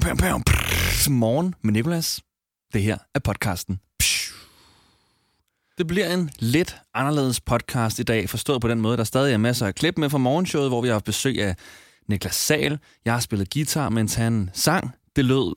[0.00, 0.42] pam, pam.
[1.10, 2.20] Morgen med Nicolas.
[2.72, 3.80] Det her er podcasten.
[5.78, 9.38] Det bliver en lidt anderledes podcast i dag, forstået på den måde, der stadig er
[9.38, 11.56] masser af klip med fra morgenshowet, hvor vi har haft besøg af
[12.08, 12.78] Niklas Sal.
[13.04, 14.90] Jeg har spillet guitar, mens han sang.
[15.16, 15.54] Det lød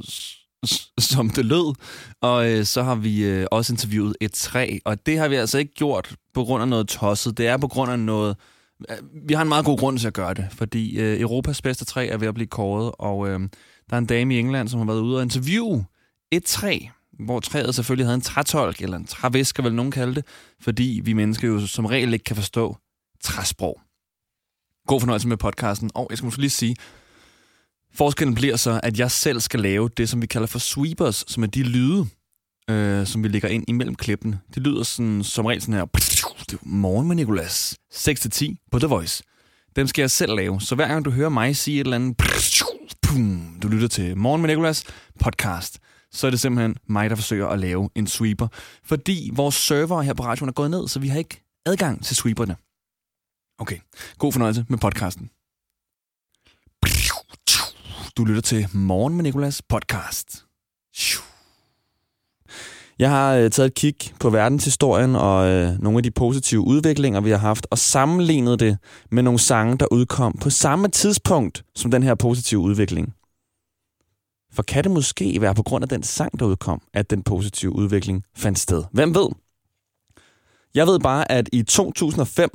[0.99, 1.75] som det lød.
[2.21, 5.57] Og øh, så har vi øh, også interviewet et træ, og det har vi altså
[5.57, 7.37] ikke gjort på grund af noget tosset.
[7.37, 8.35] Det er på grund af noget...
[8.89, 8.97] Øh,
[9.27, 12.07] vi har en meget god grund til at gøre det, fordi øh, Europas bedste træ
[12.07, 13.39] er ved at blive kåret, og øh,
[13.89, 15.85] der er en dame i England, som har været ude og interviewe
[16.31, 16.79] et træ,
[17.19, 20.25] hvor træet selvfølgelig havde en trætolk, eller en trævisker, vil nogen kalde det,
[20.61, 22.77] fordi vi mennesker jo som regel ikke kan forstå
[23.21, 23.81] træsprog.
[24.87, 26.75] God fornøjelse med podcasten, og jeg skal måske lige sige,
[27.93, 31.43] forskellen bliver så, at jeg selv skal lave det, som vi kalder for sweepers, som
[31.43, 32.07] er de lyde,
[32.69, 34.35] øh, som vi lægger ind imellem klippen.
[34.53, 39.23] Det lyder sådan, som regel sådan her, morgen med Nicolas, 6-10 på The Voice.
[39.75, 42.17] Dem skal jeg selv lave, så hver gang du hører mig sige et eller andet,
[43.61, 44.83] du lytter til Morgen med Nicolas
[45.19, 45.79] podcast,
[46.11, 48.47] så er det simpelthen mig, der forsøger at lave en sweeper.
[48.83, 52.15] Fordi vores server her på radioen er gået ned, så vi har ikke adgang til
[52.15, 52.55] sweeperne.
[53.59, 53.79] Okay,
[54.17, 55.29] god fornøjelse med podcasten.
[58.17, 60.45] Du lytter til Morgen med Nicolas podcast.
[62.99, 67.21] Jeg har øh, taget et kig på verdenshistorien og øh, nogle af de positive udviklinger,
[67.21, 68.77] vi har haft, og sammenlignet det
[69.11, 73.13] med nogle sange, der udkom på samme tidspunkt som den her positive udvikling.
[74.53, 77.75] For kan det måske være på grund af den sang, der udkom, at den positive
[77.75, 78.83] udvikling fandt sted?
[78.91, 79.27] Hvem ved?
[80.75, 82.49] Jeg ved bare, at i 2005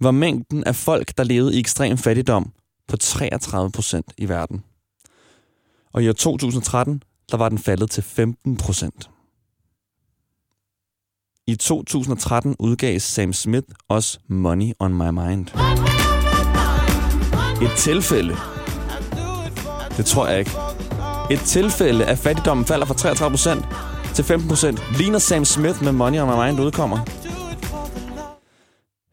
[0.00, 2.52] var mængden af folk, der levede i ekstrem fattigdom,
[2.88, 4.64] på 33 procent i verden.
[5.92, 9.10] Og i år 2013, der var den faldet til 15 procent.
[11.50, 15.46] I 2013 udgav Sam Smith også Money on My Mind.
[17.62, 18.36] Et tilfælde.
[19.96, 20.50] Det tror jeg ikke.
[21.30, 22.94] Et tilfælde af fattigdommen falder fra
[24.08, 26.98] 33% til 15%, Ligner Sam Smith med Money on My Mind udkommer.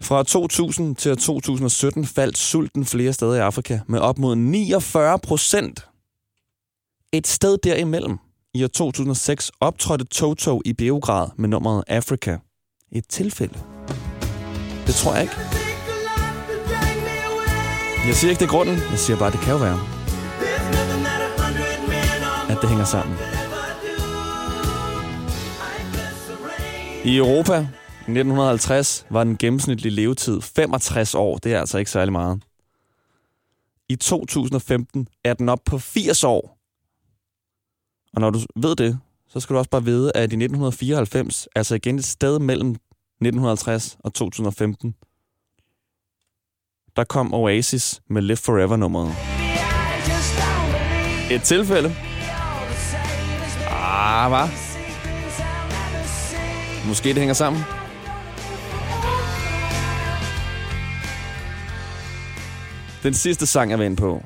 [0.01, 5.88] Fra 2000 til 2017 faldt sulten flere steder i Afrika med op mod 49 procent.
[7.13, 8.17] Et sted derimellem,
[8.57, 12.38] i år 2006, optrådte Toto i Beograd med nummeret Africa.
[12.91, 13.59] Et tilfælde.
[14.88, 15.35] Det tror jeg ikke.
[18.07, 18.78] Jeg siger ikke, det er grunden.
[18.91, 19.79] Jeg siger bare, det kan jo være.
[22.50, 23.18] At det hænger sammen.
[27.06, 27.57] I Europa
[28.07, 31.38] i 1950 var den gennemsnitlige levetid 65 år.
[31.38, 32.44] Det er altså ikke særlig meget.
[33.89, 36.56] I 2015 er den op på 80 år.
[38.17, 41.75] Og når du ved det, så skal du også bare vide, at i 1994, altså
[41.75, 44.95] igen et sted mellem 1950 og 2015,
[46.95, 49.11] der kom Oasis med Live Forever-nummeret.
[51.31, 51.95] Et tilfælde.
[53.69, 54.47] Ah, hvad?
[56.88, 57.61] Måske det hænger sammen.
[63.03, 64.23] Den sidste sang, jeg vil ind på,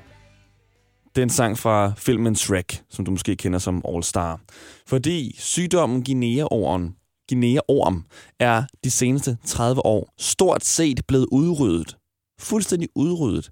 [1.15, 4.39] det er en sang fra filmen Shrek, som du måske kender som All Star.
[4.87, 6.95] Fordi sygdommen Guinea-orm,
[7.31, 8.03] Guinea-orm
[8.39, 11.97] er de seneste 30 år stort set blevet udryddet.
[12.39, 13.51] Fuldstændig udryddet.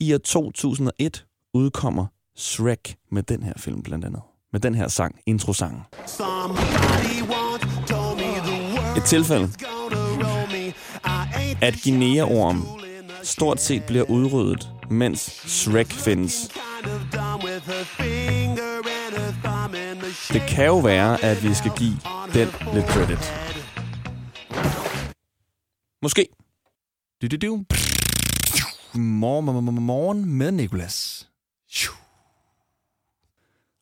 [0.00, 2.06] I år 2001 udkommer
[2.36, 4.20] Shrek med den her film blandt andet.
[4.52, 5.80] Med den her sang, introsangen.
[8.96, 9.48] Et tilfælde,
[11.62, 12.66] at Guinea-orm
[13.22, 16.48] stort set bliver udryddet, mens Shrek findes.
[20.32, 21.96] Det kan jo være, at vi skal give
[22.34, 23.34] den lidt credit.
[26.02, 26.28] Måske.
[27.22, 27.64] Du, du, du.
[28.94, 31.28] Morgen, morgen med Nicolas.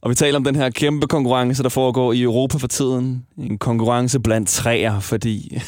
[0.02, 3.26] Og vi taler om den her kæmpe konkurrence, der foregår i Europa for tiden.
[3.38, 5.58] En konkurrence blandt træer, fordi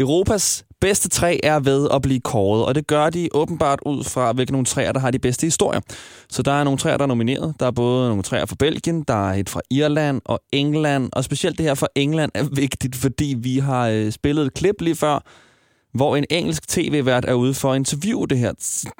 [0.00, 4.32] Europas bedste træ er ved at blive kåret, og det gør de åbenbart ud fra,
[4.32, 5.80] hvilke nogle træer, der har de bedste historier.
[6.28, 7.54] Så der er nogle træer, der er nomineret.
[7.60, 11.24] Der er både nogle træer fra Belgien, der er et fra Irland og England, og
[11.24, 14.96] specielt det her fra England er vigtigt, fordi vi har øh, spillet et klip lige
[14.96, 15.24] før,
[15.94, 18.52] hvor en engelsk tv-vært er ude for at interviewe det her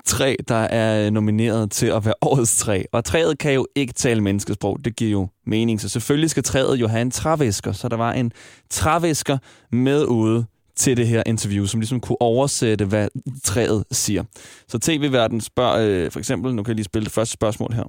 [0.06, 2.82] træ, der er øh, nomineret til at være årets træ.
[2.92, 5.80] Og træet kan jo ikke tale menneskesprog, det giver jo mening.
[5.80, 8.32] Så selvfølgelig skal træet jo have en trævæsker, så der var en
[8.70, 9.38] trævæsker
[9.72, 10.44] med ude
[10.78, 13.08] til det her interview, som ligesom kunne oversætte, hvad
[13.44, 14.24] træet siger.
[14.68, 17.84] Så tv-verden spørger øh, for eksempel, nu kan jeg lige spille det første spørgsmål her.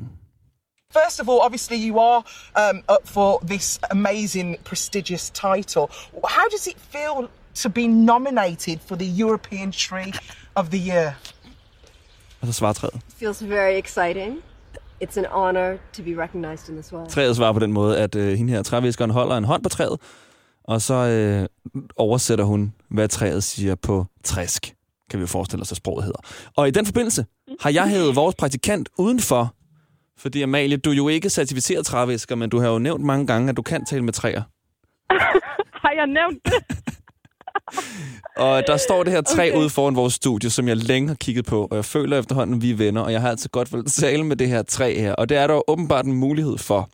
[0.93, 2.23] First of all, obviously you are
[2.61, 5.85] um, up for this amazing, prestigious title.
[6.23, 7.27] How does it feel
[7.63, 10.13] to be nominated for the European Tree
[10.55, 11.11] of the Year?
[12.41, 13.01] Og så svarer træet.
[13.19, 14.37] Feels very exciting.
[15.03, 17.07] It's an honor to be recognized in this way.
[17.07, 19.99] Træet svarer på den måde, at øh, hende her træviskeren holder en hånd på træet,
[20.69, 21.47] og så øh,
[21.95, 24.75] oversætter hun, hvad træet siger på træsk,
[25.09, 26.19] kan vi jo forestille os, at sproget hedder.
[26.55, 27.25] Og i den forbindelse
[27.61, 29.53] har jeg hævet vores praktikant udenfor,
[30.17, 33.49] fordi Amalie, du er jo ikke certificeret trævisker, men du har jo nævnt mange gange,
[33.49, 34.41] at du kan tale med træer.
[35.83, 36.85] Har jeg nævnt det?
[38.45, 39.59] Og der står det her træ okay.
[39.59, 42.61] Ude foran vores studie, som jeg længe har kigget på, og jeg føler efterhånden, at
[42.61, 45.13] vi er venner, og jeg har altid godt vil tale med det her træ her,
[45.13, 46.89] og det er der åbenbart en mulighed for.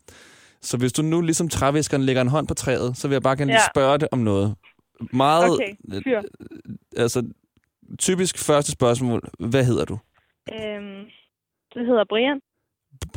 [0.61, 3.35] Så hvis du nu ligesom træviskeren lægger en hånd på træet, så vil jeg bare
[3.37, 3.71] gerne lige Ja.
[3.75, 4.55] spørge det om noget.
[5.13, 6.21] Meget, Okay, fyr.
[6.97, 7.23] altså,
[7.99, 9.97] typisk første spørgsmål, hvad hedder du?
[10.53, 11.03] Øhm,
[11.73, 12.39] det hedder Brian.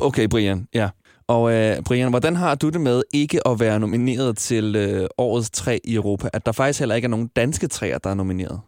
[0.01, 0.89] Okay, Brian, ja.
[1.27, 5.49] Og øh, Brian, hvordan har du det med ikke at være nomineret til øh, årets
[5.51, 6.27] træ i Europa?
[6.33, 8.61] At der faktisk heller ikke er nogen danske træer, der er nomineret?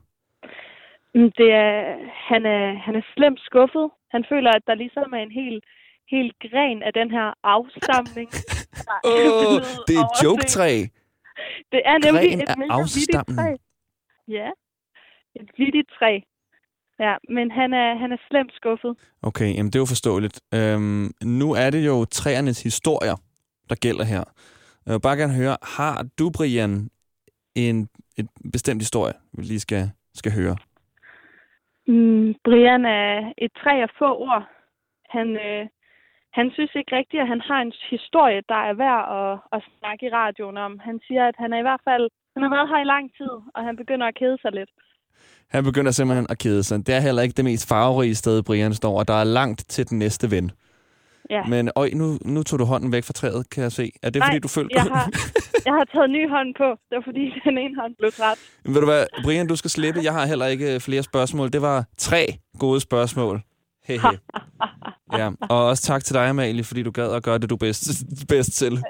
[1.16, 1.76] Mm, Det er,
[2.32, 3.86] han, er, han er slemt skuffet.
[4.12, 5.56] Han føler, at der ligesom er en hel,
[6.12, 8.30] hel gren af den her afstamning.
[9.06, 9.56] Åh, oh,
[9.88, 10.74] det er et joke-træ.
[11.72, 13.52] Det er nemlig Gren et mega vittigt træ.
[14.28, 14.50] Ja,
[15.36, 16.20] et vittigt træ.
[17.00, 18.98] Ja, men han er, han er slemt skuffet.
[19.22, 20.42] Okay, jamen det er jo forståeligt.
[20.54, 23.16] Øhm, nu er det jo træernes historier,
[23.70, 24.24] der gælder her.
[24.86, 26.90] Jeg vil bare gerne høre, har du, Brian,
[27.56, 30.56] en et bestemt historie, vi lige skal, skal høre?
[31.88, 34.44] Mm, Brian er et træ af få ord.
[35.10, 35.68] Han, øh,
[36.38, 40.06] han synes ikke rigtigt, at han har en historie, der er værd at, at snakke
[40.06, 40.80] i radioen om.
[40.80, 43.34] Han siger, at han er i hvert fald han har været her i lang tid,
[43.56, 44.70] og han begynder at kede sig lidt.
[45.48, 46.88] Han begynder simpelthen at kede sig.
[46.88, 49.90] Det er heller ikke det mest farverige sted, Brian står, og der er langt til
[49.90, 50.52] den næste ven.
[51.30, 51.44] Ja.
[51.44, 53.92] Men øj, nu, nu tog du hånden væk fra træet, kan jeg se.
[54.04, 54.76] Er det Nej, fordi, du følte...
[54.76, 55.10] jeg har,
[55.66, 56.70] jeg har taget ny hånd på.
[56.90, 58.38] Det var fordi, den ene hånd blev træt.
[58.66, 60.00] Ved du hvad, Brian, du skal slippe.
[60.04, 61.54] Jeg har heller ikke flere spørgsmål.
[61.54, 62.26] Det var tre
[62.60, 63.42] gode spørgsmål.
[63.88, 64.02] Hehe.
[65.18, 68.04] Ja, og også tak til dig, Amalie, fordi du gad at gøre det, du bedst,
[68.30, 68.72] bedst til.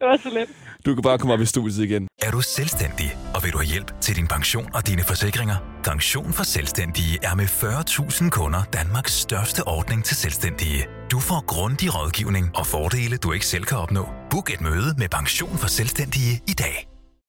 [0.00, 0.48] det var så let.
[0.86, 2.08] Du kan bare komme op i studiet igen.
[2.22, 5.56] Er du selvstændig, og vil du have hjælp til din pension og dine forsikringer?
[5.84, 10.86] Pension for Selvstændige er med 40.000 kunder Danmarks største ordning til selvstændige.
[11.10, 14.08] Du får grundig rådgivning og fordele, du ikke selv kan opnå.
[14.30, 16.88] Book et møde med Pension for Selvstændige i dag.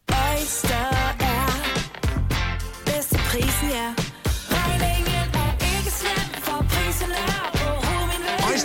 [0.10, 0.86] Oyster
[1.20, 1.46] er
[2.86, 4.13] bedst til prisen, ja.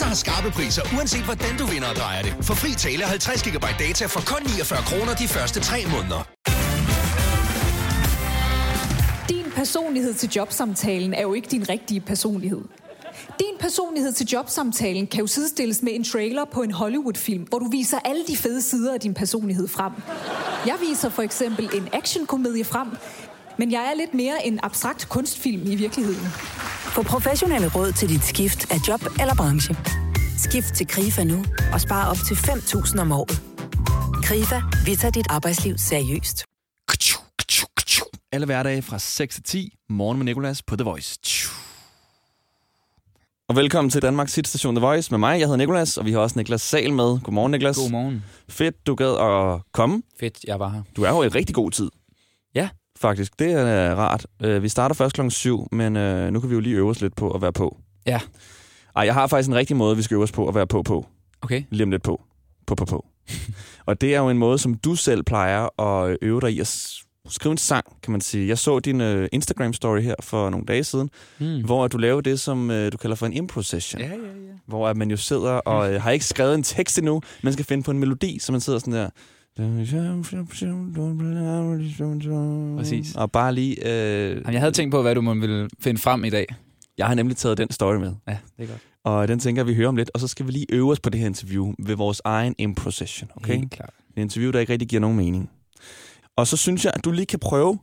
[0.09, 2.33] Har skarpe priser, uanset hvordan du vinder og drejer det.
[2.43, 6.21] For fri tale 50 GB data for kun 49 kroner de første 3 måneder.
[9.29, 12.63] Din personlighed til jobsamtalen er jo ikke din rigtige personlighed.
[13.39, 17.69] Din personlighed til jobsamtalen kan jo sidestilles med en trailer på en Hollywood-film, hvor du
[17.71, 19.93] viser alle de fede sider af din personlighed frem.
[20.67, 22.89] Jeg viser for eksempel en actionkomedie frem,
[23.59, 26.29] men jeg er lidt mere en abstrakt kunstfilm i virkeligheden.
[26.95, 29.77] Få professionelle råd til dit skift af job eller branche.
[30.39, 33.43] Skift til KRIFA nu og spare op til 5.000 om året.
[34.23, 36.45] KRIFA, vi tager dit arbejdsliv seriøst.
[38.33, 39.75] Alle hverdage fra 6 til 10.
[39.89, 41.19] Morgen med Nicolas på The Voice.
[43.49, 45.41] Og velkommen til Danmarks hitstation The Voice med mig.
[45.41, 47.21] Jeg hedder Nicolas, og vi har også Niklas Sal med.
[47.21, 47.77] Godmorgen, Niklas.
[47.77, 48.25] Godmorgen.
[48.49, 50.03] Fedt, du gad at komme.
[50.21, 50.83] Fedt, jeg var her.
[50.97, 51.91] Du er jo i rigtig god tid.
[53.01, 54.27] Faktisk, det er rart.
[54.43, 57.01] Øh, Vi starter først klokken 7, men øh, nu kan vi jo lige øve os
[57.01, 57.79] lidt på at være på.
[58.07, 58.21] Ja.
[58.97, 60.83] Ej, jeg har faktisk en rigtig måde, vi skal øve os på at være på
[60.83, 61.07] på.
[61.43, 61.63] Okay.
[61.71, 62.23] Lige om lidt på.
[62.67, 63.07] På, på, på.
[63.87, 66.87] og det er jo en måde, som du selv plejer at øve dig i at
[67.29, 68.49] skrive en sang, kan man sige.
[68.49, 71.65] Jeg så din øh, Instagram-story her for nogle dage siden, Hmm.
[71.65, 74.01] hvor du laver det, som øh, du kalder for en improv-session.
[74.03, 74.19] Ja, ja, ja.
[74.67, 77.65] Hvor at man jo sidder og øh, har ikke skrevet en tekst endnu, man skal
[77.65, 79.11] finde på en melodi, så man sidder sådan der...
[82.79, 83.15] Præcis.
[83.15, 83.77] Og bare lige...
[83.87, 86.47] Øh, Jamen, jeg havde tænkt på, hvad du må ville finde frem i dag.
[86.99, 88.81] jeg har nemlig taget den story med, Ja, det er godt.
[89.05, 90.11] og den tænker vi hører om lidt.
[90.15, 93.31] Og så skal vi lige øve os på det her interview ved vores egen improv-session,
[93.37, 93.55] okay?
[93.57, 93.91] Helt klart.
[94.17, 95.51] Et interview, der ikke rigtig giver nogen mening.
[96.37, 97.79] Og så synes jeg, at du lige kan prøve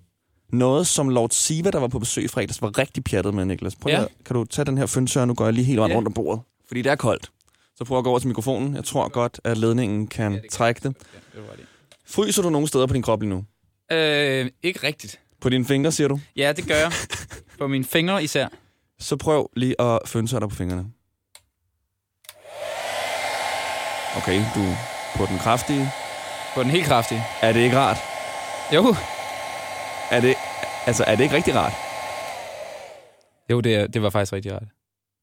[0.53, 3.75] noget, som Lord Siva, der var på besøg i fredags, var rigtig pjattet med, Niklas.
[3.75, 4.01] Prøv Ja.
[4.01, 4.07] ja.
[4.25, 5.25] kan du tage den her fyndtør?
[5.25, 5.97] Nu går jeg lige helt rundt Ja.
[5.97, 6.41] rundt om bordet.
[6.67, 7.31] Fordi det er koldt.
[7.77, 8.75] Så prøv at gå over til mikrofonen.
[8.75, 10.97] Jeg tror godt, at ledningen kan ja, det trække det.
[11.33, 11.65] Det var det.
[12.05, 13.45] Fryser du nogle steder på din krop lige nu?
[13.91, 15.19] Øh, ikke rigtigt.
[15.41, 16.19] På dine fingre, siger du?
[16.35, 16.91] Ja, det gør jeg.
[17.59, 18.47] På mine fingre især.
[18.99, 20.85] Så prøv lige at fyndtøre dig på fingrene.
[24.17, 24.75] Okay, du
[25.15, 25.91] på den kraftige.
[26.55, 27.23] På den helt kraftige.
[27.41, 27.97] Er det ikke rart?
[28.75, 28.95] Jo.
[30.11, 30.35] Er det,
[30.85, 31.73] altså, er det ikke rigtig rart?
[33.49, 34.63] Jo, det, det var faktisk rigtig rart.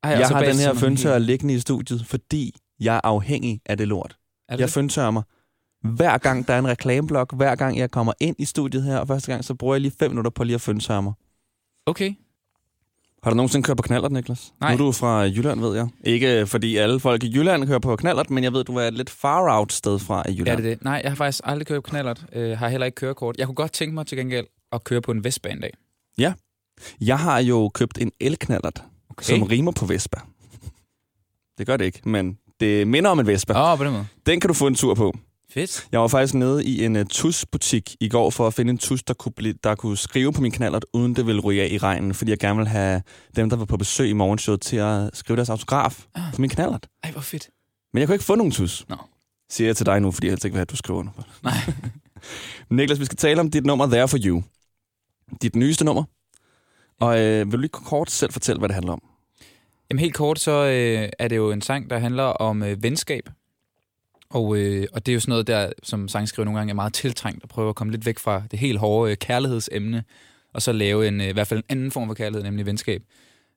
[0.02, 3.60] Ej, jeg så har den her er helt- liggende i studiet, fordi jeg er afhængig
[3.66, 4.16] af det lort.
[4.48, 4.74] Er det Jeg det?
[4.74, 5.22] fyndtørrer mig.
[5.84, 9.08] Hver gang der er en reklameblok, hver gang jeg kommer ind i studiet her, og
[9.08, 11.12] første gang, så bruger jeg lige fem minutter på lige at fyndtørre mig.
[11.86, 12.14] Okay.
[13.22, 14.52] Har du nogensinde kørt på knallert, Niklas?
[14.60, 14.70] Nej.
[14.70, 15.88] Nu er du fra Jylland, ved jeg.
[16.04, 18.94] Ikke fordi alle folk i Jylland kører på knallert, men jeg ved, du er et
[18.94, 20.48] lidt far out sted fra i Jylland.
[20.48, 20.84] Ja, det er det.
[20.84, 22.24] Nej, jeg har faktisk aldrig kørt på knallert.
[22.32, 23.36] Øh, har heller ikke kørekort.
[23.38, 25.70] Jeg kunne godt tænke mig til gengæld at køre på en Vestbane dag.
[26.18, 26.32] Ja.
[27.00, 29.24] Jeg har jo købt en elknallert, Okay.
[29.38, 30.20] som rimer på Vespa.
[31.58, 33.52] Det gør det ikke, men det minder om en Vespa.
[33.52, 34.06] Åh, oh, på den måde.
[34.26, 35.12] Den kan du få en tur på.
[35.50, 35.88] Fedt.
[35.92, 39.02] Jeg var faktisk nede i en uh, tusbutik i går for at finde en tus,
[39.02, 41.78] der kunne, blive, der kunne skrive på min knallert, uden det ville ryge af i
[41.78, 43.02] regnen, fordi jeg gerne ville have
[43.36, 46.34] dem, der var på besøg i morgenshowet, til at skrive deres autograf Ah.
[46.34, 46.86] på min knallert.
[47.02, 47.48] Ej, hvor fedt.
[47.92, 48.84] Men jeg kunne ikke få nogen tus.
[48.88, 48.96] Nå.
[49.50, 51.12] Siger jeg til dig nu, fordi jeg helst ikke vil have, at du skriver under.
[51.42, 51.54] Nej.
[52.76, 54.42] Niklas, vi skal tale om dit nummer There For You.
[55.42, 56.04] Dit nyeste nummer.
[57.02, 59.02] Og øh, vil du lige kort selv fortælle, hvad det handler om?
[59.90, 63.28] Jamen helt kort, så øh, er det jo en sang, der handler om øh, venskab.
[64.30, 66.92] Og, øh, og det er jo sådan noget, der som sangskriver nogle gange er meget
[66.92, 70.04] tiltrængt at prøve at komme lidt væk fra det helt hårde øh, kærlighedsemne,
[70.54, 73.02] og så lave en, øh, i hvert fald en anden form for kærlighed, nemlig venskab.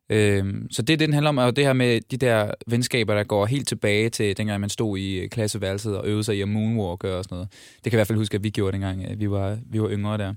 [0.09, 3.15] Øh, så det, det den handler om, er jo det her med de der venskaber,
[3.15, 6.41] der går helt tilbage til dengang, man stod i øh, klasseværelset og øvede sig i
[6.41, 7.51] at moonwalk og sådan noget.
[7.51, 9.81] Det kan jeg i hvert fald huske, at vi gjorde dengang, at vi var, vi
[9.81, 10.33] var yngre der.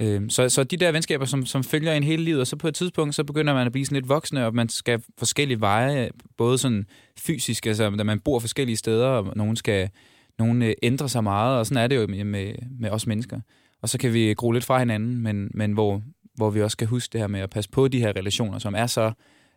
[0.00, 2.68] Øhm, så, så de der venskaber, som, som følger en hele livet, og så på
[2.68, 6.10] et tidspunkt, så begynder man at blive sådan lidt voksne, og man skal forskellige veje,
[6.36, 6.86] både sådan
[7.18, 9.90] fysisk, altså da man bor forskellige steder, og nogen skal
[10.38, 13.40] nogen øh, ændre sig meget, og sådan er det jo med, med, med os mennesker.
[13.82, 16.02] Og så kan vi gro lidt fra hinanden, men, men hvor,
[16.34, 18.74] hvor vi også skal huske det her med at passe på de her relationer, som
[18.74, 19.12] er så...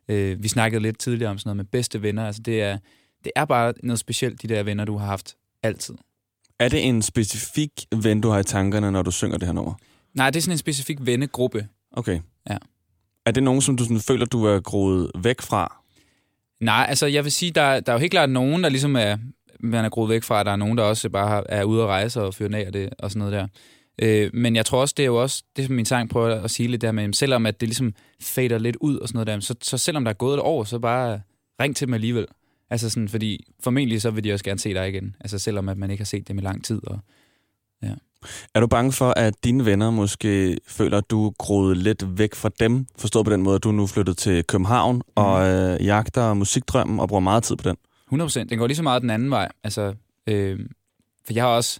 [0.09, 2.77] Øh, vi snakkede lidt tidligere om sådan noget med bedste venner, altså det er,
[3.23, 5.95] det er bare noget specielt, de der venner, du har haft altid.
[6.59, 7.71] Er det en specifik
[8.03, 9.73] ven, du har i tankerne, når du synger det her nummer?
[10.13, 11.67] Nej, det er sådan en specifik vennegruppe.
[11.91, 12.19] Okay.
[12.49, 12.57] Ja.
[13.25, 15.81] Er det nogen, som du sådan føler, du er groet væk fra?
[16.59, 19.17] Nej, altså jeg vil sige, der, der er jo helt klart nogen, der ligesom er,
[19.59, 20.43] man er groet væk fra.
[20.43, 22.89] Der er nogen, der også bare er ude at rejse og fyre af og, det,
[22.99, 23.47] og sådan noget der.
[24.01, 26.51] Øh, men jeg tror også, det er jo også, det som min sang prøver at
[26.51, 29.39] sige lidt der med, selvom at det ligesom fader lidt ud og sådan noget der,
[29.39, 31.21] så, så selvom der er gået et år, så bare
[31.61, 32.27] ring til dem alligevel.
[32.69, 35.15] Altså sådan, fordi formentlig så vil de også gerne se dig igen.
[35.19, 36.81] Altså selvom at man ikke har set dem i lang tid.
[36.87, 36.99] Og,
[37.83, 37.93] ja.
[38.55, 42.49] Er du bange for, at dine venner måske føler, at du er lidt væk fra
[42.59, 42.85] dem?
[42.97, 45.01] Forstået på den måde, at du nu flyttet til København mm.
[45.15, 47.77] og øh, jagter musikdrømmen og bruger meget tid på den?
[48.13, 48.43] 100%.
[48.43, 49.51] Den går lige så meget den anden vej.
[49.63, 49.93] Altså,
[50.27, 50.59] øh,
[51.25, 51.79] for jeg har også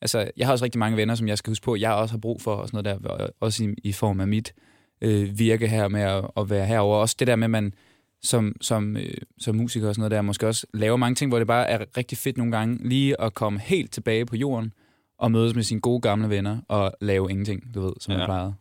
[0.00, 2.18] altså, jeg har også rigtig mange venner, som jeg skal huske på, jeg også har
[2.18, 4.54] brug for, og sådan noget der, og også i, i form af mit
[5.00, 6.96] øh, virke her med at, at være herover.
[6.96, 7.74] Også det der med, at man
[8.22, 11.38] som, som, øh, som musiker og sådan noget der, måske også laver mange ting, hvor
[11.38, 14.72] det bare er rigtig fedt nogle gange, lige at komme helt tilbage på jorden,
[15.18, 18.18] og mødes med sine gode gamle venner, og lave ingenting, du ved, som ja.
[18.18, 18.54] man plejede.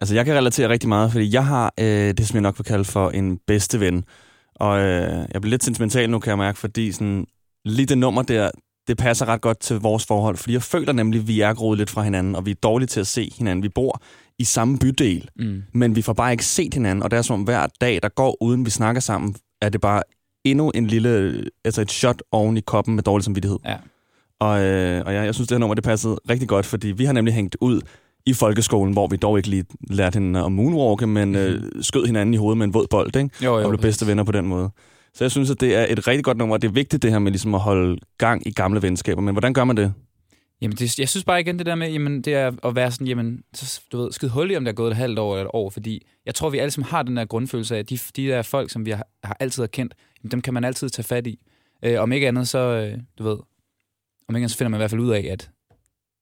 [0.00, 2.64] Altså, jeg kan relatere rigtig meget, fordi jeg har øh, det, som jeg nok vil
[2.64, 4.04] kalde for en bedste ven.
[4.54, 7.26] Og øh, jeg bliver lidt sentimental nu, kan jeg mærke, fordi sådan,
[7.64, 8.50] lige det nummer der,
[8.88, 10.36] det passer ret godt til vores forhold.
[10.36, 12.86] Fordi jeg føler nemlig, at vi er groet lidt fra hinanden, og vi er dårlige
[12.86, 13.62] til at se hinanden.
[13.62, 14.00] Vi bor
[14.38, 15.62] i samme bydel, Mm.
[15.74, 17.02] men vi får bare ikke set hinanden.
[17.02, 19.80] Og det er som om hver dag, der går, uden vi snakker sammen, er det
[19.80, 20.02] bare
[20.44, 23.58] endnu en lille, altså et shot oven i koppen med dårlig samvittighed.
[23.64, 23.76] Ja.
[24.40, 27.04] Og, øh, og jeg, jeg synes, det her nummer, det passede rigtig godt, fordi vi
[27.04, 27.80] har nemlig hængt ud
[28.26, 32.34] i folkeskolen, hvor vi dog ikke lige lærte hende at moonwalke, men øh, skød hinanden
[32.34, 33.20] i hovedet med en våd bold, ikke?
[33.20, 33.44] Mhm.
[33.44, 34.70] Jo, jo, og blev bedste venner på den måde.
[35.14, 37.10] Så jeg synes, at det er et rigtig godt nummer, og det er vigtigt det
[37.10, 39.22] her med ligesom at holde gang i gamle venskaber.
[39.22, 39.92] Men hvordan gør man det?
[40.62, 43.06] Jamen, det, jeg synes bare igen det der med, jamen, det er at være sådan,
[43.06, 45.44] jamen, så, du ved, skide hul i, om der er gået et halvt år eller
[45.44, 47.98] et år, fordi jeg tror, vi alle sammen har den der grundfølelse af, at de,
[48.16, 50.88] de der folk, som vi har, har altid har kendt, jamen, dem kan man altid
[50.88, 51.38] tage fat i.
[51.84, 53.36] Øh, om ikke andet, så, øh, du ved,
[54.28, 55.50] om ikke så finder man i hvert fald ud af, at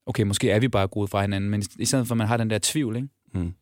[0.07, 2.37] okay, måske er vi bare groet fra hinanden, men i, stedet for, at man har
[2.37, 3.09] den der tvivl, ikke?
[3.35, 3.55] Mm.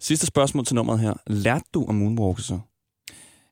[0.00, 1.14] Sidste spørgsmål til nummeret her.
[1.26, 2.60] Lærte du at moonwalke så?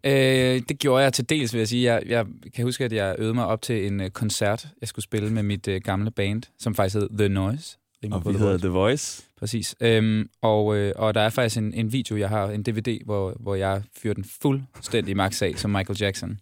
[0.07, 1.93] Øh, det gjorde jeg til dels, vil jeg sige.
[1.93, 5.03] Jeg, jeg kan huske, at jeg øvede mig op til en øh, koncert, jeg skulle
[5.03, 7.79] spille med mit øh, gamle band, som faktisk hed The Noise.
[8.11, 8.63] Og vi The hedder Voice.
[8.63, 9.23] The Voice.
[9.37, 9.77] Præcis.
[9.81, 13.37] Øhm, og, øh, og der er faktisk en, en video, jeg har, en DVD, hvor,
[13.41, 16.41] hvor jeg fyrer den fuldstændig max af som Michael Jackson.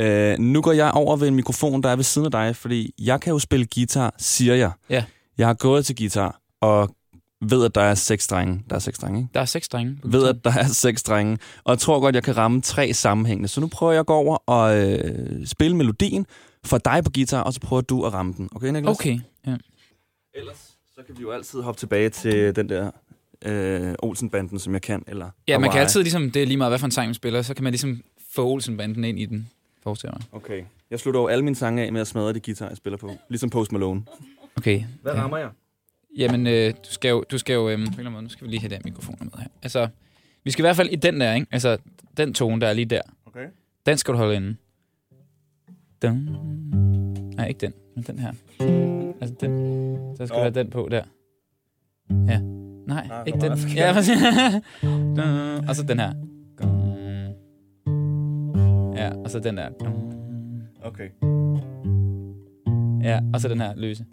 [0.00, 2.94] Øh, nu går jeg over ved en mikrofon, der er ved siden af dig, fordi
[2.98, 4.70] jeg kan jo spille guitar, siger jeg.
[4.90, 5.04] Ja.
[5.38, 6.94] Jeg har gået til guitar, og
[7.40, 8.62] ved, at der er seks strenge.
[8.70, 9.30] Der er seks strenge, ikke?
[9.34, 9.96] Der er seks strenge.
[10.02, 12.92] på ved, at der er seks strenge, og jeg tror godt, jeg kan ramme tre
[12.94, 13.48] sammenhængende.
[13.48, 16.26] Så nu prøver jeg at gå over og øh, spille melodien
[16.64, 18.48] for dig på guitar, og så prøver du at ramme den.
[18.54, 18.96] Okay, Niklas?
[19.00, 19.56] Okay, ja.
[20.34, 20.56] Ellers
[20.94, 22.90] så kan vi jo altid hoppe tilbage til den der
[23.44, 25.02] øh, Olsen-banden, som jeg kan.
[25.06, 25.82] Eller Ja, man kan Hawaii.
[25.84, 27.72] altid ligesom, det er lige meget, hvad for en sang man spiller, så kan man
[27.72, 28.00] ligesom
[28.34, 29.48] få Olsen-banden ind i den,
[29.82, 30.22] forestiller mig.
[30.32, 30.64] Okay.
[30.90, 33.10] Jeg slutter jo alle mine sange af med at smadre de guitar, jeg spiller på.
[33.28, 34.02] Ligesom Post Malone.
[34.56, 34.82] Okay.
[35.02, 35.20] Hvad ja.
[35.22, 35.48] rammer jeg?
[36.18, 38.46] Jamen, øh, du skal jo, du skal jo på en eller anden måde, nu skal
[38.46, 39.48] vi lige have den mikrofon med her.
[39.62, 39.88] Altså,
[40.44, 41.46] vi skal i hvert fald i den der, ikke?
[41.50, 41.78] Altså,
[42.16, 43.00] den tone, der er lige der.
[43.26, 43.46] Okay.
[43.86, 44.56] Den skal du holde inde.
[46.02, 46.28] Dun.
[47.36, 48.32] Nej, ikke den, men den her.
[49.20, 50.16] Altså den.
[50.16, 50.42] Så skal du Nå.
[50.42, 51.02] have den på der.
[52.10, 52.38] Ja.
[52.86, 53.68] Nej, Nej, ikke det var den.
[53.68, 54.16] Ja, præcis.
[54.82, 56.12] Dun, og så den her.
[59.08, 59.68] Ja, og så den der.
[60.82, 61.08] Okay.
[63.02, 64.04] Ja, og så den her løse.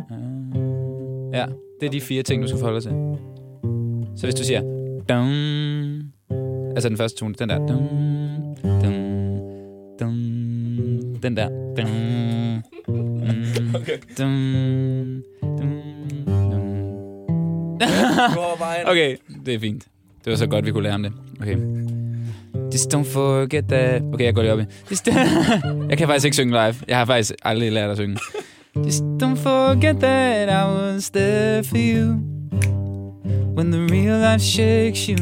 [1.33, 1.45] Ja,
[1.79, 3.17] det er de fire ting, du skal forholde dig til.
[4.15, 4.61] Så hvis du siger...
[5.09, 6.11] Dun,
[6.69, 7.57] altså den første tone, den der.
[7.57, 7.87] Dun,
[8.63, 8.93] dun,
[9.99, 11.49] dun, den der.
[11.77, 13.97] Dun, mm, Okay.
[14.17, 15.81] dun, dun,
[16.51, 16.65] dun.
[18.85, 19.87] okay, det er fint.
[20.25, 21.13] Det var så godt, vi kunne lære om det.
[21.41, 21.84] Okay.
[22.73, 24.01] Just don't forget that...
[24.13, 24.63] Okay, jeg går lige op i.
[24.91, 25.07] Just
[25.89, 26.75] jeg kan faktisk ikke synge live.
[26.87, 28.17] Jeg har faktisk aldrig lært at synge.
[28.85, 32.05] Just don't forget that I was there for you
[33.57, 35.17] When the real life shakes you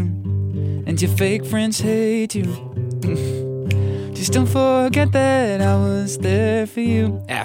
[0.88, 2.46] And your fake friends hate you
[4.18, 7.44] Just don't forget that I was there for you Ja,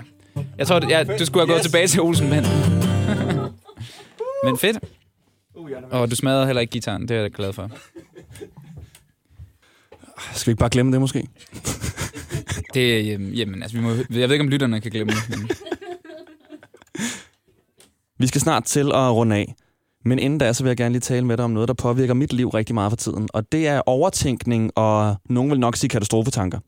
[0.59, 1.65] jeg tror, ja, du skulle have gået Yes.
[1.67, 2.45] tilbage til Olsen, men...
[4.45, 4.79] men fedt.
[5.91, 7.71] Og du smadrede heller ikke gitaren, det er jeg glad for.
[10.35, 11.29] Skal vi ikke bare glemme det, måske?
[12.75, 15.39] Det, jamen, jamen, altså, vi må, jeg ved ikke, om lytterne kan glemme det.
[15.39, 15.49] Men,
[18.19, 19.55] Vi skal snart til at runde af.
[20.05, 22.15] Men inden da, så vil jeg gerne lige tale med dig om noget, der påvirker
[22.15, 23.29] mit liv rigtig meget for tiden.
[23.33, 26.59] Og det er overtænkning og nogen vil nok sige katastrofetanker.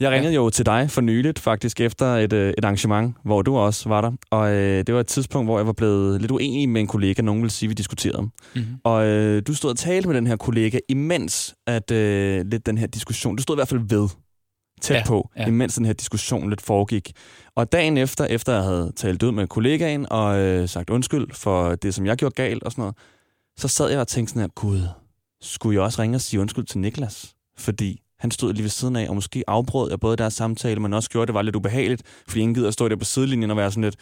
[0.00, 3.56] Jeg ringede jo til dig for nyligt, faktisk efter et, øh, et arrangement, hvor du
[3.56, 4.12] også var der.
[4.30, 7.22] Og øh, det var et tidspunkt, hvor jeg var blevet lidt uenig med en kollega,
[7.22, 8.22] nogen vil sige, vi diskuterede.
[8.22, 8.76] mm-hmm.
[8.84, 12.78] Og øh, du stod og talte med den her kollega, imens at øh, lidt den
[12.78, 14.08] her diskussion, du stod i hvert fald ved,
[14.80, 15.46] tæt Ja, på, ja.
[15.46, 17.12] imens den her diskussion lidt foregik.
[17.56, 21.74] Og dagen efter, efter jeg havde talt ud med kollegaen og øh, sagt undskyld for
[21.74, 22.96] det, som jeg gjorde galt og sådan noget,
[23.56, 24.82] så sad jeg og tænkte sådan her, gud,
[25.42, 27.34] skulle jeg også ringe og sige undskyld til Niklas?
[27.58, 30.92] Fordi han stod lige ved siden af, og måske afbrød jeg både deres samtale, men
[30.92, 33.50] også gjorde, at det var lidt ubehageligt, fordi ingen gider at stå der på sidelinjen
[33.50, 33.96] og være sådan lidt,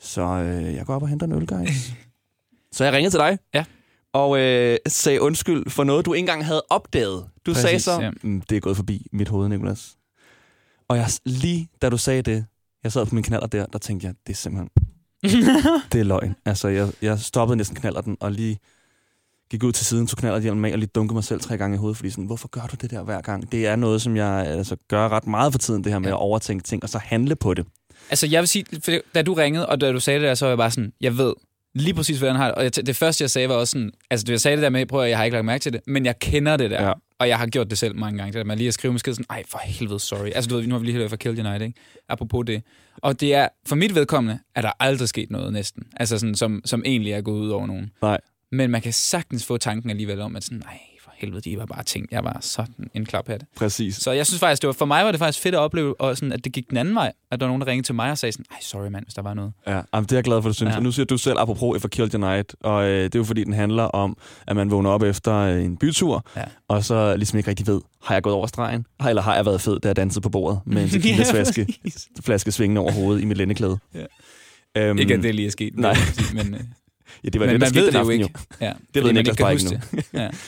[0.00, 1.92] så øh, jeg går op og henter en øl, guys.
[2.74, 3.38] så jeg ringede til dig.
[3.54, 3.64] Ja.
[4.12, 7.24] Og øh, sagde undskyld for noget, du ikke engang havde opdaget.
[7.46, 8.10] Du Præcis, sagde så, ja.
[8.22, 9.96] mm, det er gået forbi mit hoved, Nicolas.
[10.88, 12.44] Og jeg, lige da du sagde det,
[12.84, 14.70] jeg sad på min knaller der, der tænkte jeg, det er simpelthen,
[15.92, 16.34] det er løgn.
[16.44, 18.58] Altså, jeg, jeg stoppede næsten knaller den, og lige
[19.52, 21.74] gik ud til siden, tog knaller hjelmen af, og lige dunkede mig selv tre gange
[21.74, 23.52] i hovedet, fordi sådan, hvorfor gør du det der hver gang?
[23.52, 26.14] Det er noget, som jeg altså, gør ret meget for tiden, det her med Ja.
[26.14, 27.66] at overtænke ting, og så handle på det.
[28.10, 30.44] Altså, jeg vil sige, for da du ringede, og da du sagde det der, så
[30.44, 31.32] var jeg bare sådan, jeg ved
[31.74, 32.54] lige præcis, hvordan jeg har det.
[32.54, 34.86] Og jeg, det første, jeg sagde, var også sådan, altså, jeg sagde det der med,
[34.86, 36.82] prøv at jeg har ikke lagt mærke til det, men jeg kender det der.
[36.86, 36.92] Ja.
[37.18, 39.14] Og jeg har gjort det selv mange gange, det der med lige at skrive måske
[39.14, 40.30] sådan, ej, for helvede, sorry.
[40.34, 41.80] Altså, du ved, nu har vi lige hørt fra Kill Unite, ikke?
[42.08, 42.62] Apropos det.
[42.96, 45.82] Og det er, for mit vedkommende, er der aldrig sket noget næsten.
[45.96, 47.90] Altså, sådan, som, som egentlig er gået ud over nogen.
[48.02, 48.18] Nej.
[48.52, 51.66] Men man kan sagtens få tanken alligevel om, at sådan, nej, for helvede, de var
[51.66, 52.06] bare ting.
[52.10, 53.44] Jeg var sådan en klaphat.
[53.56, 53.96] Præcis.
[53.96, 56.16] Så jeg synes faktisk, det var, for mig var det faktisk fedt at opleve, og
[56.16, 57.12] sådan, at det gik den anden vej.
[57.30, 59.14] At der var nogen, der ringede til mig og sagde sådan, ej, sorry mand, hvis
[59.14, 59.52] der var noget.
[59.66, 60.70] Ja, jamen, det er jeg glad for, du synes.
[60.72, 60.76] Ja.
[60.76, 63.24] Og nu siger du selv, apropos for Kill the Night, og øh, det er jo
[63.24, 66.44] fordi, den handler om, at man vågner op efter øh, en bytur, Ja.
[66.68, 69.60] og så ligesom ikke rigtig ved, har jeg gået over stregen, eller har jeg været
[69.60, 71.66] fed, da jeg dansede på bordet med en tequila-flaske
[72.24, 73.78] flaske svingende over hovedet i mit lændeklæde.
[73.94, 74.04] Ja.
[74.76, 75.78] Øhm, Ikke at det lige er sket.
[75.78, 75.96] Nej.
[76.34, 76.60] Men, øh,
[77.24, 78.38] ja, det var men det, der man skete ved den det jo aften, ikke.
[78.60, 80.08] Ja, Det ved Niklas bare ikke det.
[80.12, 80.28] Ja.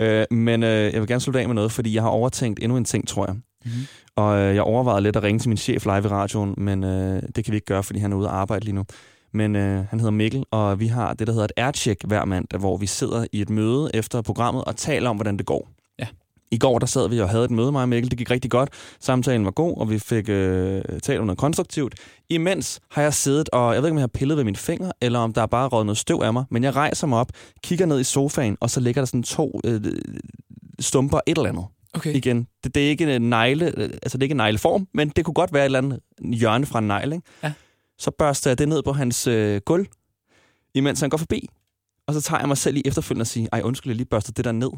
[0.00, 2.76] Øh, men øh, jeg vil gerne slutte af med noget, fordi jeg har overtænkt endnu
[2.76, 3.34] en ting, tror jeg.
[3.64, 3.72] Mhm.
[4.16, 7.22] Og øh, jeg overvejede lidt at ringe til min chef live i radioen, men øh,
[7.36, 8.84] det kan vi ikke gøre, fordi han er ude at arbejde lige nu.
[9.32, 12.60] Men øh, han hedder Mikkel, og vi har det, der hedder et aircheck hver mandag,
[12.60, 15.68] hvor vi sidder i et møde efter programmet og taler om, hvordan det går.
[16.50, 18.10] I går der sad vi og havde et møde, mig og Mikkel.
[18.10, 18.70] Det gik rigtig godt.
[19.00, 21.94] Samtalen var god, og vi fik øh, talt om noget konstruktivt.
[22.30, 24.92] Imens har jeg siddet, og jeg ved ikke, om jeg har pillet ved min finger,
[25.00, 27.32] eller om der er bare røget noget støv af mig, men jeg rejser mig op,
[27.62, 29.80] kigger ned i sofaen, og så ligger der sådan to øh,
[30.80, 32.14] stumper et eller andet Okay.
[32.14, 32.46] igen.
[32.64, 35.24] Det, det er ikke en negle, øh, altså det er ikke en negleform, men det
[35.24, 36.00] kunne godt være et eller andet
[36.32, 37.26] hjørne fra en negl, ikke?
[37.42, 37.52] Ja.
[37.98, 39.86] Så børster jeg det ned på hans øh, gulv,
[40.74, 41.48] imens han går forbi.
[42.06, 44.32] Og så tager jeg mig selv i efterfølgende og siger, ej undskyld, jeg lige børster
[44.32, 44.70] det der ned.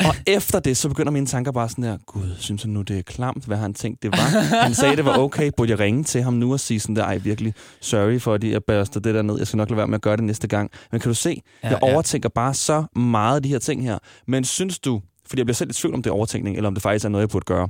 [0.00, 2.98] Og efter det, så begynder mine tanker bare sådan der, gud, synes han nu, det
[2.98, 4.16] er klamt, hvad han tænkt, det var?
[4.62, 7.04] Han sagde, det var okay, burde jeg ringe til ham nu og sige sådan der,
[7.04, 9.86] ej virkelig, sorry for, at jeg børster det der ned, jeg skal nok lade være
[9.86, 10.70] med at gøre det næste gang.
[10.92, 11.92] Men kan du se, Ja, jeg ja.
[11.92, 13.98] overtænker bare så meget af de her ting her.
[14.26, 16.74] Men synes du, fordi jeg bliver selv i tvivl om det er overtænkning, eller om
[16.74, 17.68] det faktisk er noget, jeg burde gøre.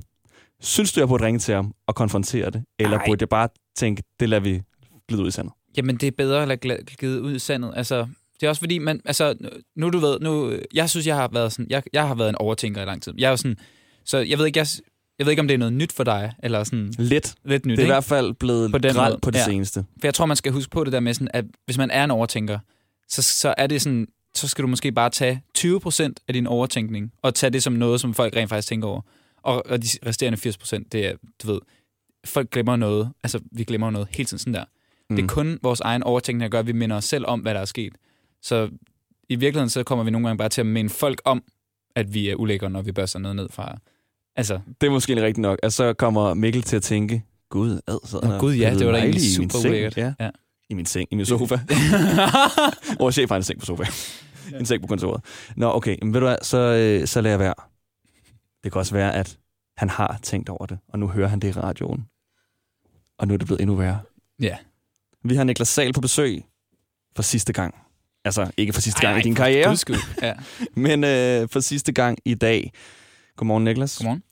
[0.62, 2.64] Synes du, jeg burde ringe til ham og konfrontere det?
[2.78, 3.06] Eller Ej.
[3.06, 4.62] burde jeg bare tænke, det lader vi
[5.08, 5.52] glide ud i sandet?
[5.76, 6.60] Jamen, det er bedre at lade
[6.98, 7.72] glide ud i sandet.
[7.76, 8.06] Altså,
[8.44, 9.34] det er også fordi, man, altså,
[9.76, 12.34] nu du ved, nu, jeg synes, jeg har været sådan, jeg, jeg har været en
[12.34, 13.12] overtænker i lang tid.
[13.18, 13.56] Jeg er jo sådan,
[14.04, 14.66] så jeg ved ikke, jeg,
[15.18, 17.34] jeg ved ikke, om det er noget nyt for dig, eller sådan Lidt.
[17.44, 17.92] lidt nyt, Det er i ikke?
[17.94, 19.44] hvert fald blevet På den måde, på det ja.
[19.44, 19.84] seneste.
[20.00, 22.04] For jeg tror, man skal huske på det der med sådan, at hvis man er
[22.04, 22.58] en overtænker,
[23.08, 27.12] så, så er det sådan, så skal du måske bare tage 20% af din overtænkning,
[27.22, 29.00] og tage det som noget, som folk rent faktisk tænker over.
[29.42, 31.60] Og, og de resterende 80%, det er, du ved,
[32.26, 33.10] folk glemmer noget.
[33.22, 34.64] Altså, vi glemmer noget hele tiden sådan der.
[35.10, 35.16] Mm.
[35.16, 35.28] Det er Mm.
[35.28, 37.64] kun vores egen overtænkning, der gør, at vi minder os selv om, hvad der er
[37.64, 37.92] sket.
[38.44, 38.70] Så
[39.28, 41.42] i virkeligheden så kommer vi nogle gange bare til at minde folk om,
[41.96, 43.78] at vi er ulækre, når vi børster noget ned fra...
[44.36, 45.58] Altså, Det er måske rigtigt nok.
[45.62, 48.92] Og så kommer Mikkel til at tænke, Gud, ad, så Nå, Gud, ja, det var
[48.92, 49.66] da egentlig super seng.
[49.66, 49.96] ulækkert.
[49.96, 50.14] Ja.
[50.20, 50.30] Ja.
[50.68, 51.54] I min seng, i min sofa.
[53.00, 53.84] Vores chef har en seng på sofa.
[54.60, 55.24] En seng på kontoret.
[55.56, 57.54] Nå, okay, men ved du hvad, så, øh, så lader jeg være.
[58.64, 59.38] Det kan også være, at
[59.76, 62.04] han har tænkt over det, og nu hører han det i radioen.
[63.18, 64.00] Og nu er det blevet endnu værre.
[64.40, 64.56] ja.
[65.26, 66.44] Vi har Niklas Sal på besøg
[67.16, 67.74] for sidste gang.
[68.24, 69.96] Altså, ikke for sidste gang Ej, i din karriere, guds skyld.
[70.22, 70.32] Ja.
[70.86, 72.72] men øh, for sidste gang i dag.
[73.36, 73.96] Godmorgen, Niklas.
[73.98, 74.22] Godmorgen.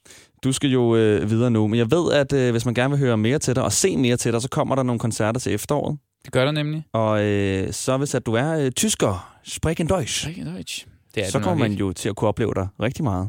[0.45, 2.99] Du skal jo øh, videre nu, men jeg ved, at øh, hvis man gerne vil
[2.99, 5.55] høre mere til dig og se mere til dig, så kommer der nogle koncerter til
[5.55, 5.99] efteråret.
[6.25, 6.85] Det gør der nemlig.
[6.93, 10.87] Og øh, så hvis at du er øh, tysker, sprechen Deutsch, Rigtig Deutsch.
[11.15, 11.81] Det er så kommer man ikke.
[11.81, 13.29] jo til at kunne opleve dig rigtig meget.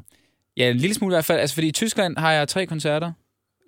[0.57, 1.39] Ja, en lille smule i hvert fald.
[1.39, 3.11] Altså, fordi i Tyskland har jeg tre koncerter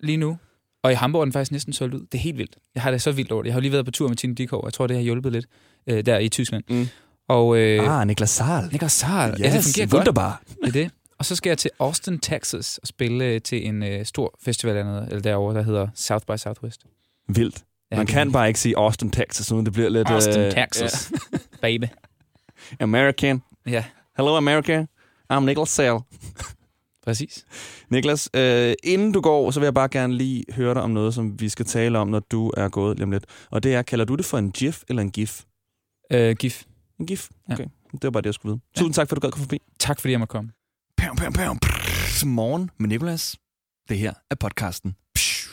[0.02, 0.36] lige nu.
[0.86, 2.00] Og i Hamburg er den faktisk næsten solgt ud.
[2.00, 2.56] Det er helt vildt.
[2.74, 3.46] Jeg har det så vildt over det.
[3.46, 4.62] Jeg har lige været på tur med Tine Dikov.
[4.64, 5.46] Jeg tror, det har hjulpet lidt
[5.86, 6.64] øh, der i Tyskland.
[6.68, 6.88] Mm.
[7.28, 8.68] Og, øh, Ah, Niklas Saal.
[8.72, 9.30] Niklas Saal.
[9.30, 9.94] Yes, ja, det fungerer godt.
[9.94, 10.42] wunderbar.
[10.48, 10.90] Det er det.
[11.18, 14.76] Og så skal jeg til Austin, Texas og spille øh, til en øh, stor festival
[14.76, 16.80] dernede, eller derovre, der hedder South by Southwest.
[17.28, 17.64] Vildt.
[17.90, 20.08] Ja, Man kan bare ikke sige Austin, Texas, uden det bliver lidt...
[20.10, 21.12] Austin, øh, Texas.
[21.62, 21.84] Baby.
[22.80, 23.42] ja, American.
[23.66, 23.84] Ja,
[24.16, 24.86] Hello, America.
[25.32, 25.98] I'm Niklas Saal.
[27.06, 27.44] Præcis.
[27.90, 31.14] Niklas, øh, inden du går, så vil jeg bare gerne lige høre dig om noget,
[31.14, 33.24] som vi skal tale om, når du er gået lige om lidt.
[33.50, 35.42] Og det er, kalder du det for en GIF eller en GIF?
[36.12, 36.64] Øh, GIF.
[37.00, 37.28] En GIF?
[37.48, 37.54] Ja.
[37.54, 37.66] Okay.
[37.92, 38.60] Det var bare det, jeg skulle vide.
[38.76, 38.80] Ja.
[38.80, 39.58] Tusind tak, for at du gad komme forbi.
[39.78, 40.50] Tak fordi jeg måtte komme.
[40.96, 41.58] Pam, pam, pam.
[42.26, 43.36] Morgen med Nicolas.
[43.88, 44.96] Det her er podcasten.
[45.14, 45.48] Psh.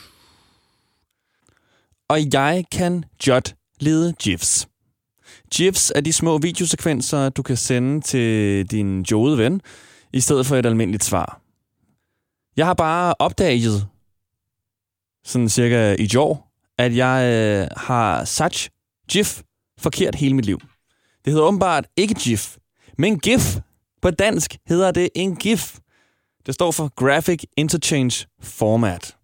[2.09, 4.67] Og jeg kan jot lede GIFs.
[5.53, 9.61] GIFs er de små videosekvenser, du kan sende til din jodede ven,
[10.13, 11.42] i stedet for et almindeligt svar.
[12.57, 13.87] Jeg har bare opdaget,
[15.23, 18.69] sådan cirka i år, at jeg øh, har sagt
[19.09, 19.41] GIF
[19.77, 20.59] forkert hele mit liv.
[21.25, 22.57] Det hedder åbenbart ikke GIF,
[22.97, 23.57] men GIF.
[24.01, 25.79] På dansk hedder det en GIF.
[26.45, 29.15] Det står for Graphic Interchange Format.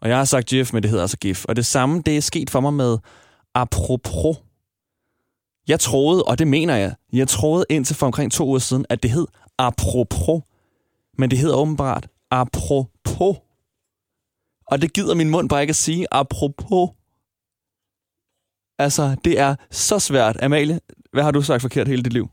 [0.00, 1.44] Og jeg har sagt GIF, men det hedder altså GIF.
[1.44, 2.98] Og det samme, det er sket for mig med
[3.54, 4.36] apropos.
[5.68, 9.02] Jeg troede, og det mener jeg, jeg troede indtil for omkring to uger siden, at
[9.02, 9.26] det hed
[9.58, 10.42] apropos.
[11.18, 13.36] Men det hedder åbenbart apropos.
[14.66, 16.90] Og det gider min mund bare ikke at sige apropos.
[18.78, 20.42] Altså, det er så svært.
[20.42, 20.80] Amalie,
[21.12, 22.28] hvad har du sagt forkert hele dit liv?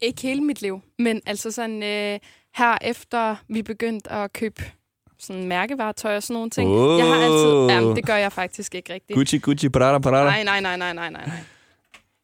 [0.00, 2.18] Ikke hele mit liv, men altså sådan øh,
[2.54, 4.62] her efter vi begyndte at købe
[5.18, 6.70] sådan mærkevaretøj og sådan nogle ting.
[6.70, 6.98] Åh.
[6.98, 7.74] Jeg har altid...
[7.74, 9.16] Jamen, det gør jeg faktisk ikke rigtigt.
[9.16, 10.24] Gucci, Gucci, Prada, Prada.
[10.24, 11.38] Nej, nej, nej, nej, nej, nej, nej.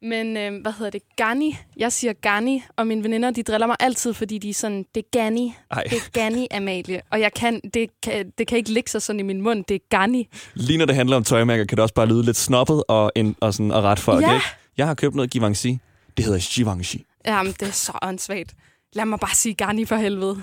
[0.02, 1.02] Men øh, hvad hedder det?
[1.16, 1.56] Gani.
[1.76, 5.00] Jeg siger Gani, og mine veninder, de driller mig altid, fordi de er sådan, det
[5.04, 5.54] er Gani.
[5.70, 5.82] Ej.
[5.82, 7.00] Det er Gani, Amalie.
[7.10, 9.64] Og jeg kan, det, kan, det kan ikke ligge sig sådan i min mund.
[9.64, 10.28] Det er Gani.
[10.54, 13.36] Lige når det handler om tøjmærker, kan det også bare lyde lidt snobbet og, en,
[13.40, 14.34] og, sådan, og ret folk, Ja.
[14.34, 14.46] ikke?
[14.76, 15.74] Jeg har købt noget Givenchy.
[16.16, 16.96] Det hedder Givenchy.
[17.26, 18.54] Jamen, det er så åndssvagt.
[18.92, 20.42] Lad mig bare sige Gani for helvede.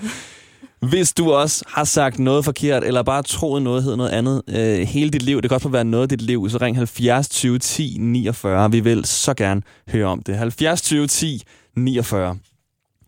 [0.82, 4.88] Hvis du også har sagt noget forkert, eller bare troet noget hedder noget andet øh,
[4.88, 7.30] hele dit liv, det kan også bare være noget af dit liv, så ring 70
[7.30, 8.72] 20 10 49.
[8.72, 9.62] Vi vil så gerne
[9.92, 10.38] høre om det.
[10.38, 11.42] 70 20 10
[11.76, 12.38] 49.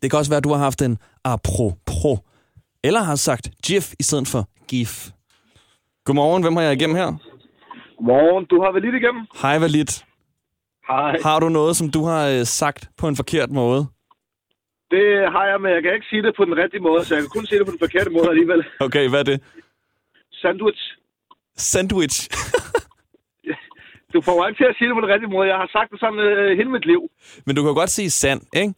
[0.02, 2.20] Det kan også være, at du har haft en apropos,
[2.84, 5.10] eller har sagt GIF i stedet for GIF.
[6.06, 7.14] Godmorgen, hvem har jeg igennem her?
[7.98, 9.22] Godmorgen, du har vel lidt igennem?
[9.42, 10.06] Hej, Valit.
[10.88, 11.18] Hej.
[11.24, 13.88] Har du noget, som du har øh, sagt på en forkert måde?
[14.92, 17.22] Det har jeg, men jeg kan ikke sige det på den rigtige måde, så jeg
[17.24, 18.62] kan kun sige det på den forkerte måde alligevel.
[18.80, 19.38] Okay, hvad er det?
[20.42, 20.82] Sandwich.
[21.56, 22.18] Sandwich.
[24.14, 25.48] Du får mig ikke til at sige det på den rigtige måde.
[25.48, 27.02] Jeg har sagt det sådan øh, hele mit liv.
[27.46, 28.74] Men du kan godt sige sand, ikke?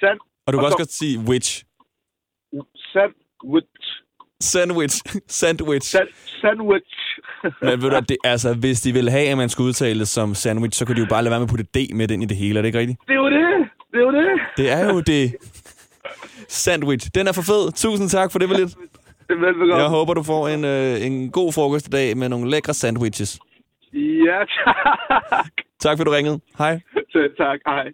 [0.00, 0.18] Sand.
[0.46, 1.64] Og du kan Og også så- godt sige witch.
[2.92, 3.86] Sandwich.
[4.40, 4.96] Sandwich.
[5.28, 5.86] Sandwich.
[5.90, 6.08] Sand,
[6.40, 6.92] sandwich.
[7.68, 10.78] Men ved du, det, altså, hvis de ville have, at man skulle udtale som sandwich,
[10.78, 12.36] så kunne de jo bare lade være med at putte D med ind i det
[12.36, 12.58] hele.
[12.58, 12.98] Er det ikke rigtigt?
[13.08, 13.68] Det er jo det.
[13.92, 14.28] Det er jo det.
[14.56, 15.36] Det er jo det.
[16.48, 17.10] Sandwich.
[17.14, 17.72] Den er for fed.
[17.72, 18.68] Tusind tak for det, Valit.
[18.68, 18.76] Det
[19.30, 19.76] er velbekomme.
[19.76, 23.38] Jeg håber, du får en, øh, en god frokost i dag med nogle lækre sandwiches.
[23.92, 24.38] Ja,
[25.30, 25.52] tak.
[25.80, 26.40] Tak for, du ringede.
[26.58, 26.80] Hej.
[27.12, 27.60] Selv tak.
[27.66, 27.86] Hej.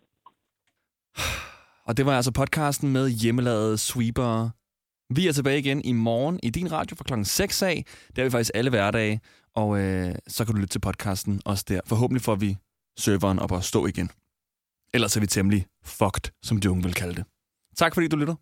[1.86, 4.48] Og det var altså podcasten med hjemmelavede sweeper.
[5.14, 7.84] Vi er tilbage igen i morgen i din radio fra klokken 6 af.
[8.08, 9.20] Det er vi faktisk alle hverdage.
[9.56, 11.80] Og øh, så kan du lytte til podcasten også der.
[11.86, 12.56] Forhåbentlig får vi
[12.98, 14.10] serveren op og stå igen.
[14.94, 17.24] Ellers er vi temmelig fucked, som de unge vil kalde det.
[17.76, 18.34] Tak fordi du lytter.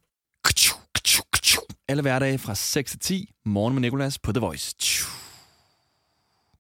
[1.89, 3.31] Alle hverdage fra 6 til 10.
[3.45, 4.75] Morgen med Nicolas på The Voice.